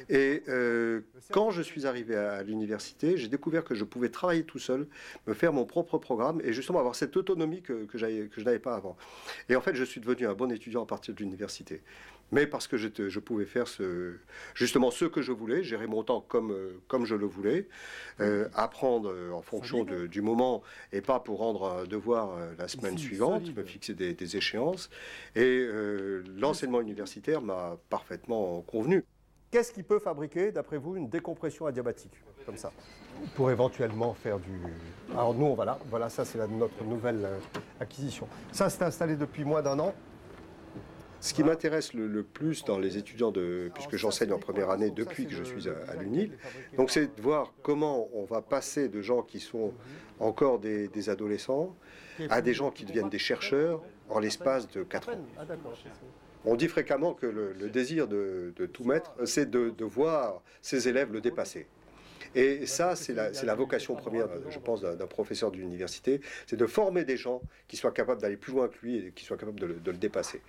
Et 0.09 0.41
euh, 0.47 1.01
quand 1.29 1.51
je 1.51 1.61
suis 1.61 1.85
arrivé 1.85 2.15
à, 2.15 2.41
l'université, 2.41 3.15
j'ai 3.15 3.27
découvert 3.27 3.63
que 3.63 3.75
je 3.75 3.83
pouvais 3.83 4.09
travailler 4.09 4.41
tout 4.43 4.57
seul, 4.57 4.87
me 5.27 5.35
faire 5.35 5.53
mon 5.53 5.65
propre 5.65 5.99
programme 5.99 6.41
et 6.43 6.51
justement 6.51 6.79
avoir 6.79 6.95
cette 6.95 7.15
autonomie 7.15 7.61
que, 7.61 7.85
que, 7.85 7.99
j'avais- 7.99 8.25
que 8.27 8.41
je 8.41 8.45
n'avais 8.45 8.57
pas 8.57 8.73
avant. 8.73 8.97
Et 9.49 9.55
en 9.55 9.61
fait, 9.61 9.75
je 9.75 9.83
suis 9.83 10.01
devenu 10.01 10.25
un 10.25 10.33
bon 10.33 10.51
étudiant 10.51 10.81
à 10.81 10.87
partir 10.87 11.13
de 11.13 11.19
l'université. 11.19 11.83
Mais 12.31 12.45
parce 12.45 12.67
que 12.67 12.77
je 12.77 13.19
pouvais 13.19 13.45
faire 13.45 13.67
ce, 13.67 14.15
justement 14.53 14.91
ce 14.91 15.05
que 15.05 15.21
je 15.21 15.31
voulais, 15.31 15.63
gérer 15.63 15.87
mon 15.87 16.03
temps 16.03 16.21
comme, 16.21 16.51
euh, 16.51 16.79
comme 16.87 17.05
je 17.05 17.15
le 17.15 17.25
voulais, 17.25 17.67
euh, 18.19 18.47
apprendre 18.53 19.11
euh, 19.11 19.31
en 19.31 19.41
fonction 19.41 19.83
de- 19.83 20.05
du 20.07 20.21
moment 20.21 20.61
et 20.91 21.01
pas 21.01 21.19
pour 21.19 21.39
rendre 21.39 21.65
un 21.69 21.83
devoir 21.85 22.37
la 22.57 22.67
semaine 22.67 22.97
suivante, 22.97 23.55
me 23.55 23.63
fixer 23.63 23.93
des, 23.93 24.13
des 24.13 24.37
échéances. 24.37 24.89
Et 25.35 25.41
euh, 25.41 26.23
l'enseignement 26.37 26.81
universitaire 26.81 27.41
m'a 27.41 27.77
parfaitement 27.89 28.61
convenu. 28.61 29.03
Qu'est-ce 29.51 29.71
qui 29.71 29.81
peut 29.81 29.97
fabriquer, 29.97 30.51
d'après 30.51 30.77
vous, 30.77 30.95
une 30.95 31.09
décompression 31.09 31.65
adiabatique 31.65 32.13
comme 32.45 32.57
ça? 32.57 32.71
Pour 33.35 33.49
éventuellement 33.49 34.13
faire 34.13 34.37
du. 34.39 34.51
Alors 35.13 35.33
nous, 35.33 35.55
voilà, 35.55 35.79
voilà, 35.89 36.09
ça 36.09 36.23
c'est 36.23 36.37
notre 36.47 36.83
nouvelle 36.83 37.27
acquisition. 37.79 38.27
Ça 38.51 38.69
c'est 38.69 38.83
installé 38.83 39.15
depuis 39.15 39.43
moins 39.43 39.63
d'un 39.63 39.79
an. 39.79 39.95
Ce 41.21 41.33
qui 41.33 41.43
m'intéresse 41.43 41.93
le, 41.93 42.23
plus 42.23 42.63
dans 42.63 42.79
les 42.79 42.97
étudiants, 42.97 43.31
de, 43.31 43.69
puisque 43.73 43.97
j'enseigne 43.97 44.31
en 44.31 44.39
première 44.39 44.69
année 44.69 44.89
depuis 44.89 45.25
que 45.25 45.33
je 45.33 45.43
suis 45.43 45.67
à, 45.67 45.95
l'UNIL, 45.95 46.31
c'est 46.87 47.15
de 47.15 47.21
voir 47.21 47.53
comment 47.61 48.09
on 48.13 48.23
va 48.23 48.41
passer 48.41 48.87
de 48.87 49.01
gens 49.01 49.21
qui 49.21 49.39
sont 49.39 49.73
encore 50.19 50.59
des, 50.59 51.09
adolescents 51.09 51.75
à 52.29 52.41
des 52.41 52.53
gens 52.53 52.71
qui 52.71 52.85
deviennent 52.85 53.09
des 53.09 53.19
chercheurs 53.19 53.81
en 54.09 54.19
l'espace 54.19 54.69
de 54.69 54.83
4 54.83 55.09
ans. 55.09 55.25
On 56.45 56.55
dit 56.55 56.69
fréquemment 56.69 57.13
que 57.13 57.25
le, 57.25 57.69
désir 57.69 58.07
de, 58.07 58.53
tout 58.71 58.85
mettre, 58.85 59.13
c'est 59.25 59.49
de, 59.49 59.83
voir 59.83 60.41
ses 60.61 60.87
élèves 60.87 61.11
le 61.11 61.19
dépasser. 61.19 61.67
Et 62.35 62.65
ça, 62.65 62.95
c'est 62.95 63.13
la, 63.13 63.55
vocation 63.55 63.95
première, 63.95 64.29
je 64.49 64.59
pense, 64.59 64.81
d'un 64.81 65.07
professeur 65.07 65.51
d'université, 65.51 66.21
c'est 66.47 66.57
de 66.57 66.65
former 66.65 67.03
des 67.03 67.17
gens 67.17 67.41
qui 67.67 67.75
soient 67.75 67.91
capables 67.91 68.21
d'aller 68.21 68.37
plus 68.37 68.53
loin 68.53 68.69
que 68.69 68.77
lui 68.81 69.07
et 69.07 69.11
qui 69.11 69.25
soient 69.25 69.37
capables 69.37 69.59
de 69.59 69.65
le- 69.65 69.79
de 69.79 69.91
le 69.91 69.97
dépasser. 69.97 70.41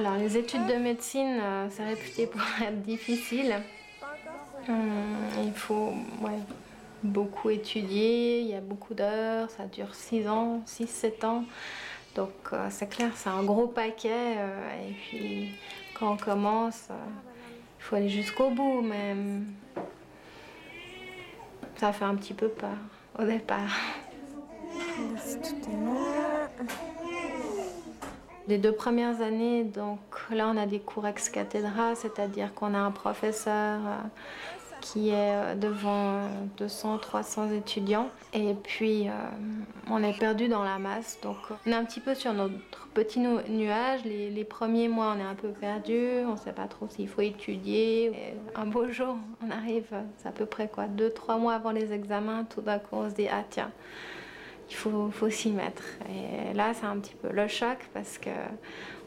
Alors, 0.00 0.16
les 0.16 0.38
études 0.38 0.66
de 0.66 0.76
médecine, 0.76 1.40
euh, 1.42 1.66
c'est 1.68 1.84
réputé 1.84 2.26
pour 2.26 2.40
être 2.62 2.80
difficile. 2.80 3.54
Hum, 4.66 5.14
il 5.44 5.52
faut 5.52 5.92
ouais, 6.22 6.38
beaucoup 7.02 7.50
étudier, 7.50 8.40
il 8.40 8.46
y 8.46 8.54
a 8.54 8.62
beaucoup 8.62 8.94
d'heures, 8.94 9.50
ça 9.50 9.66
dure 9.66 9.94
6 9.94 10.26
ans, 10.26 10.62
6-7 10.66 11.26
ans. 11.26 11.44
Donc, 12.14 12.30
euh, 12.54 12.68
c'est 12.70 12.88
clair, 12.88 13.10
c'est 13.14 13.28
un 13.28 13.42
gros 13.42 13.66
paquet. 13.66 14.36
euh, 14.38 14.88
et 14.88 14.92
puis, 14.92 15.50
quand 15.92 16.14
on 16.14 16.16
commence, 16.16 16.88
il 16.88 17.82
faut 17.82 17.96
aller 17.96 18.08
jusqu'au 18.08 18.48
bout, 18.48 18.80
mais 18.80 19.14
ça 21.76 21.92
fait 21.92 22.06
un 22.06 22.14
petit 22.14 22.32
peu 22.32 22.48
peur 22.48 22.78
au 23.18 23.24
départ. 23.24 23.76
Les 28.50 28.58
deux 28.58 28.72
premières 28.72 29.20
années, 29.20 29.62
donc 29.62 30.00
là 30.32 30.50
on 30.52 30.56
a 30.56 30.66
des 30.66 30.80
cours 30.80 31.06
ex 31.06 31.28
cathedra, 31.28 31.94
c'est-à-dire 31.94 32.52
qu'on 32.52 32.74
a 32.74 32.78
un 32.78 32.90
professeur 32.90 33.78
euh, 33.78 33.96
qui 34.80 35.10
est 35.10 35.36
euh, 35.36 35.54
devant 35.54 36.22
200-300 36.58 37.54
étudiants 37.56 38.08
et 38.32 38.54
puis 38.54 39.08
euh, 39.08 39.12
on 39.88 40.02
est 40.02 40.18
perdu 40.18 40.48
dans 40.48 40.64
la 40.64 40.80
masse. 40.80 41.20
Donc 41.22 41.36
on 41.64 41.70
est 41.70 41.74
un 41.74 41.84
petit 41.84 42.00
peu 42.00 42.16
sur 42.16 42.32
notre 42.32 42.88
petit 42.92 43.20
nu- 43.20 43.48
nuage. 43.48 44.00
Les, 44.04 44.44
premiers 44.44 44.88
mois 44.88 45.14
on 45.16 45.20
est 45.20 45.30
un 45.30 45.36
peu 45.36 45.50
perdu, 45.50 46.24
on 46.26 46.32
ne 46.32 46.36
sait 46.36 46.52
pas 46.52 46.66
trop 46.66 46.88
s'il 46.88 47.06
faut 47.06 47.20
étudier. 47.20 48.34
Un 48.56 48.66
beau 48.66 48.90
jour 48.90 49.16
on 49.46 49.50
arrive, 49.52 49.86
euh, 49.92 50.02
c'est 50.16 50.26
à 50.26 50.32
peu 50.32 50.46
près 50.46 50.66
quoi, 50.66 50.86
2-3 50.88 51.38
mois 51.38 51.54
avant 51.54 51.70
les 51.70 51.92
examens, 51.92 52.42
tout 52.52 52.62
d'un 52.62 52.80
coup 52.80 52.96
on 52.96 53.08
se 53.08 53.14
dit 53.14 53.28
ah 53.30 53.44
tiens 53.48 53.70
il 54.70 54.76
faut, 54.76 55.10
faut 55.10 55.28
s'y 55.30 55.50
mettre. 55.50 55.82
Et 56.08 56.54
là, 56.54 56.72
c'est 56.74 56.86
un 56.86 56.98
petit 56.98 57.14
peu 57.16 57.28
le 57.32 57.48
choc 57.48 57.78
parce 57.92 58.16
que 58.18 58.30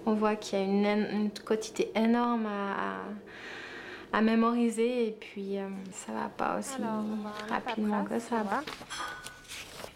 on 0.06 0.14
voit 0.14 0.36
qu'il 0.36 0.60
y 0.60 0.62
a 0.62 0.66
une, 0.66 0.86
une 0.86 1.30
quantité 1.32 1.92
énorme 1.96 2.46
à, 2.46 2.72
à- 2.98 4.18
à 4.18 4.22
mémoriser 4.22 5.08
et 5.08 5.12
puis 5.12 5.58
euh, 5.58 5.68
ça 5.92 6.12
va 6.12 6.30
pas 6.30 6.60
aussi 6.60 6.76
rapidement 7.50 8.04
que 8.04 8.20
ça. 8.20 8.44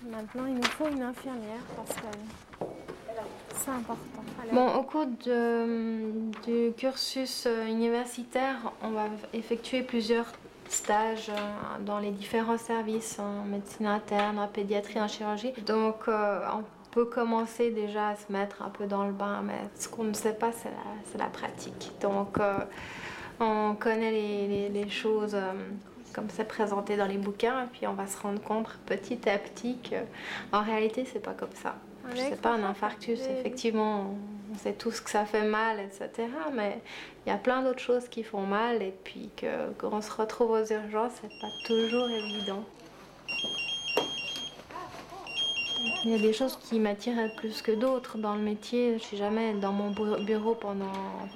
Maintenant, 0.10 0.46
il 0.48 0.56
nous 0.56 0.64
faut 0.64 0.88
une 0.88 1.04
infirmière 1.04 1.62
parce 1.76 1.94
que 1.94 2.66
c'est 3.56 3.70
important. 3.72 4.24
Bon, 4.54 4.74
au 4.76 4.84
cours 4.84 5.06
de- 5.06 6.32
du 6.46 6.74
cursus 6.76 7.46
euh, 7.46 7.68
universitaire, 7.68 8.56
on 8.82 8.92
va 8.92 9.06
effectuer 9.34 9.82
plusieurs 9.84 10.32
stages 10.70 11.30
euh, 11.30 11.84
dans 11.86 12.00
les 12.00 12.12
différents 12.12 12.58
services 12.58 13.20
en 13.20 13.44
médecine 13.46 13.86
interne, 13.88 14.40
en 14.40 14.48
pédiatrie, 14.48 15.00
en 15.00 15.08
chirurgie. 15.08 15.54
Donc, 15.66 16.08
euh, 16.08 16.40
on 16.54 16.64
peut 16.92 17.06
commencer 17.06 17.72
déjà 17.72 18.10
à 18.10 18.16
se 18.16 18.32
mettre 18.32 18.62
un 18.64 18.70
peu 18.70 18.86
dans 18.86 19.06
le 19.06 19.12
bain, 19.12 19.42
mais 19.44 19.60
ce 19.76 19.88
qu'on 19.88 20.04
ne 20.04 20.14
sait 20.14 20.34
pas, 20.34 20.52
c'est 20.52 21.18
la, 21.18 21.26
pratique. 21.26 21.92
Donc, 22.02 22.38
euh, 22.40 22.58
on 23.40 23.76
connaît 23.80 24.12
les, 24.12 24.48
les- 24.48 24.70
les 24.70 24.90
choses 24.90 25.36
euh, 25.36 25.52
comme 26.14 26.30
c'est 26.30 26.48
présenté 26.48 26.98
dans 26.98 27.06
les 27.06 27.18
bouquins, 27.18 27.64
et 27.64 27.68
puis 27.72 27.86
on 27.86 27.94
va 27.94 28.08
se 28.08 28.18
rendre 28.20 28.42
compte 28.42 28.68
petit 28.88 29.30
à 29.30 29.38
petit 29.38 29.78
que 29.80 29.96
en 30.52 30.64
réalité, 30.64 31.06
c'est 31.12 31.20
pas 31.20 31.34
comme 31.34 31.54
ça. 31.62 31.76
C'est 32.16 32.42
pas 32.42 32.52
un 32.54 32.64
infarctus, 32.64 33.20
effectivement, 33.40 34.16
on 34.58 34.64
sait 34.64 34.74
tous 34.74 35.02
que 35.02 35.10
ça 35.12 35.26
fait 35.26 35.44
mal, 35.44 35.80
etc. 35.80 36.28
Mais 36.54 36.82
il 37.26 37.30
y 37.30 37.32
a 37.32 37.38
plein 37.38 37.62
d'autres 37.62 37.80
choses 37.80 38.08
qui 38.10 38.24
font 38.24 38.42
mal, 38.42 38.82
et 38.82 38.94
puis 39.04 39.30
que 39.38 39.72
quand 39.78 39.90
on 39.94 40.02
se 40.02 40.12
retrouve 40.12 40.52
aux 40.52 40.66
urgences, 40.66 41.12
c'est 41.22 41.40
pas 41.40 41.52
toujours 41.66 42.10
évident. 42.10 42.64
Il 46.06 46.12
y 46.12 46.16
a 46.16 46.18
des 46.20 46.34
choses 46.34 46.58
qui 46.58 46.80
m'attirent 46.80 47.30
plus 47.38 47.62
que 47.62 47.72
d'autres 47.72 48.18
dans 48.18 48.34
le 48.34 48.42
métier. 48.42 48.98
Je 48.98 49.04
suis 49.04 49.18
jamais 49.18 49.54
dans 49.54 49.72
mon 49.72 49.92
bu- 49.92 50.24
bureau 50.26 50.56
pendant, 50.56 50.86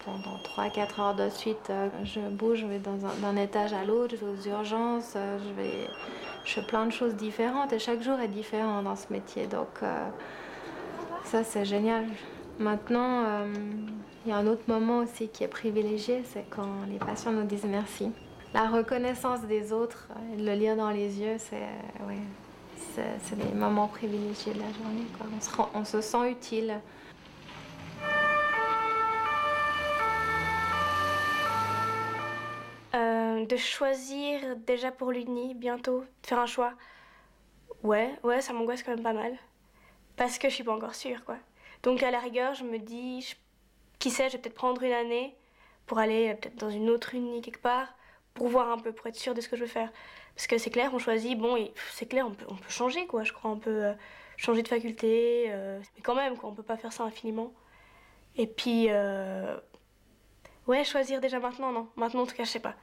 pendant 0.03 0.37
3-4 0.43 0.99
heures 1.01 1.15
de 1.15 1.29
suite. 1.29 1.71
Je 2.03 2.19
bouge, 2.21 2.59
je 2.59 2.65
vais 2.65 2.79
d'un 2.79 3.35
étage 3.35 3.71
à 3.73 3.83
l'autre, 3.85 4.15
je 4.19 4.25
vais 4.25 4.31
aux 4.31 4.55
urgences, 4.57 5.15
je 5.15 6.51
fais 6.53 6.61
plein 6.63 6.85
de 6.87 6.91
choses 6.91 7.15
différentes 7.15 7.71
et 7.71 7.79
chaque 7.79 8.01
jour 8.01 8.19
est 8.19 8.27
différent 8.29 8.81
dans 8.81 8.95
ce 8.95 9.11
métier. 9.13 9.45
Donc 9.45 9.67
euh, 9.83 10.07
ça 11.25 11.43
c'est 11.43 11.65
génial. 11.65 12.05
Maintenant, 12.59 13.23
euh, 13.25 13.53
il 14.25 14.29
y 14.29 14.31
a 14.31 14.37
un 14.37 14.47
autre 14.47 14.63
moment 14.67 14.99
aussi 14.99 15.29
qui 15.29 15.43
est 15.43 15.47
privilégié, 15.47 16.23
c'est 16.25 16.45
quand 16.49 16.85
les 16.89 16.97
patients 16.97 17.31
nous 17.31 17.43
disent 17.43 17.65
merci. 17.65 18.11
La 18.53 18.67
reconnaissance 18.67 19.41
des 19.41 19.71
autres, 19.71 20.09
euh, 20.11 20.37
le 20.37 20.53
lire 20.53 20.75
dans 20.75 20.89
les 20.91 21.19
yeux, 21.19 21.37
c'est 21.37 21.63
euh, 21.63 22.07
ouais, 22.07 22.17
les 23.37 23.57
moments 23.57 23.87
privilégiés 23.87 24.53
de 24.53 24.59
la 24.59 24.71
journée. 24.73 25.05
On, 25.73 25.85
se 25.85 26.01
sent 26.01 26.31
utile. 26.31 26.79
De 33.49 33.57
choisir 33.57 34.55
déjà 34.65 34.91
pour 34.91 35.11
l'Uni 35.11 35.55
bientôt, 35.55 36.01
de 36.01 36.27
faire 36.27 36.39
un 36.39 36.45
choix 36.45 36.73
Ouais, 37.83 38.13
ouais, 38.23 38.41
ça 38.41 38.53
m'angoisse 38.53 38.83
quand 38.83 38.91
même 38.91 39.03
pas 39.03 39.13
mal. 39.13 39.33
Parce 40.15 40.37
que 40.37 40.47
je 40.49 40.53
suis 40.53 40.63
pas 40.63 40.73
encore 40.73 40.93
sûre, 40.93 41.25
quoi. 41.25 41.37
Donc 41.83 42.03
à 42.03 42.11
la 42.11 42.19
rigueur, 42.19 42.53
je 42.53 42.63
me 42.63 42.77
dis, 42.77 43.35
qui 43.99 44.09
sait, 44.09 44.29
je 44.29 44.33
vais 44.33 44.41
peut-être 44.41 44.55
prendre 44.55 44.81
une 44.83 44.91
année 44.91 45.35
pour 45.85 45.99
aller 45.99 46.29
euh, 46.29 46.35
peut-être 46.35 46.55
dans 46.55 46.69
une 46.69 46.89
autre 46.89 47.15
uni 47.15 47.41
quelque 47.41 47.61
part, 47.61 47.87
pour 48.33 48.47
voir 48.47 48.69
un 48.71 48.77
peu, 48.77 48.91
pour 48.91 49.07
être 49.07 49.15
sûre 49.15 49.33
de 49.33 49.41
ce 49.41 49.49
que 49.49 49.55
je 49.55 49.61
veux 49.61 49.67
faire. 49.67 49.91
Parce 50.35 50.47
que 50.47 50.57
c'est 50.57 50.69
clair, 50.69 50.91
on 50.93 50.99
choisit, 50.99 51.37
bon, 51.37 51.57
c'est 51.91 52.05
clair, 52.05 52.25
on 52.27 52.31
peut, 52.31 52.45
changer, 52.69 53.05
quoi, 53.07 53.23
je 53.23 53.33
crois, 53.33 53.51
on 53.51 53.57
peut 53.57 53.85
euh, 53.85 53.93
changer 54.37 54.63
de 54.63 54.67
faculté, 54.67 55.47
euh, 55.49 55.79
mais 55.95 56.01
quand 56.01 56.15
même, 56.15 56.37
quoi, 56.37 56.49
on 56.49 56.53
peut 56.53 56.63
pas 56.63 56.77
faire 56.77 56.93
ça 56.93 57.03
infiniment. 57.03 57.51
Et 58.37 58.47
puis, 58.47 58.87
ouais, 60.67 60.85
choisir 60.85 61.19
déjà 61.19 61.39
maintenant, 61.39 61.73
non. 61.73 61.89
Maintenant, 61.97 62.21
en 62.21 62.25
tout 62.25 62.35
cas, 62.35 62.45
je 62.45 62.49
sais 62.49 62.61
pas. 62.61 62.75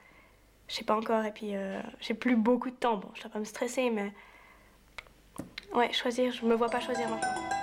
Je 0.69 0.75
sais 0.75 0.85
pas 0.85 0.95
encore, 0.95 1.25
et 1.25 1.33
puis 1.33 1.55
j'ai 2.00 2.12
plus 2.12 2.37
beaucoup 2.37 2.69
de 2.69 2.76
temps. 2.76 2.99
Bon, 2.99 3.09
je 3.14 3.23
dois 3.23 3.31
pas 3.31 3.38
me 3.38 3.45
stresser, 3.45 3.88
mais. 3.88 4.12
Ouais, 5.73 5.90
choisir, 5.95 6.31
je 6.33 6.45
me 6.45 6.55
vois 6.55 6.69
pas 6.69 6.81
choisir 6.81 7.09
maintenant. 7.09 7.58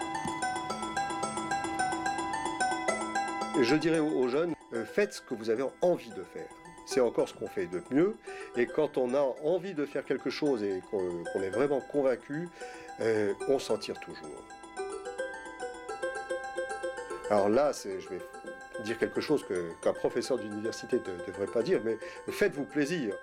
Je 3.62 3.75
dirais 3.75 4.00
aux 4.00 4.27
jeunes, 4.27 4.53
euh, 4.74 4.83
faites 4.83 5.13
ce 5.13 5.21
que 5.21 5.33
vous 5.33 5.50
avez 5.50 5.63
envie 5.81 6.09
de 6.09 6.24
faire. 6.24 6.50
C'est 6.85 7.00
encore 7.00 7.29
ce 7.29 7.33
qu'on 7.33 7.47
fait 7.47 7.67
de 7.67 7.81
mieux. 7.89 8.15
Et 8.57 8.65
quand 8.65 8.97
on 8.97 9.13
a 9.13 9.21
envie 9.43 9.74
de 9.74 9.85
faire 9.85 10.03
quelque 10.03 10.29
chose 10.29 10.62
et 10.62 10.81
qu'on 10.91 11.41
est 11.41 11.50
vraiment 11.50 11.79
convaincu, 11.79 12.50
euh, 13.00 13.33
on 13.47 13.57
s'en 13.57 13.77
tire 13.77 13.97
toujours. 14.01 14.43
Alors 17.29 17.47
là, 17.47 17.71
je 17.71 18.09
vais 18.09 18.19
dire 18.83 19.00
quelque 19.00 19.21
chose 19.21 19.45
qu'un 19.81 19.93
professeur 19.93 20.38
d'université 20.38 20.97
ne 20.97 21.25
devrait 21.25 21.47
pas 21.47 21.63
dire, 21.63 21.79
mais 21.83 21.97
faites-vous 22.29 22.65
plaisir. 22.65 23.15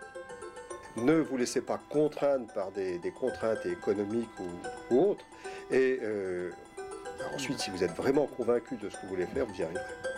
Ne 0.97 1.21
vous 1.21 1.37
laissez 1.37 1.61
pas 1.61 1.79
contraindre 1.91 2.53
par 2.55 2.71
des, 2.73 2.99
contraintes 3.15 3.67
économiques 3.67 4.41
ou, 4.41 4.95
ou 4.95 5.11
autres. 5.11 5.25
Et 5.71 5.99
euh, 6.03 6.51
ensuite, 7.35 7.59
si 7.61 7.71
vous 7.71 7.85
êtes 7.85 7.95
vraiment 7.95 8.27
convaincu 8.27 8.77
de 8.77 8.89
ce 8.89 8.97
que 8.97 9.03
vous 9.03 9.09
voulez 9.09 9.27
faire, 9.27 9.47
vous 9.47 9.55
y 9.55 9.63
arriverez. 9.63 10.12